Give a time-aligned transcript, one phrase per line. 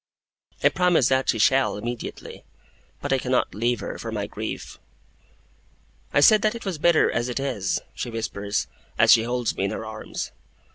[0.63, 2.43] I promise that she shall, immediately;
[3.03, 4.79] but I cannot leave her, for my grief.
[6.11, 8.65] 'I said that it was better as it is!' she whispers,
[8.97, 10.31] as she holds me in her arms.